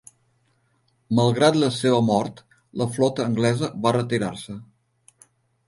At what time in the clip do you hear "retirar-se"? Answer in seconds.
4.01-4.59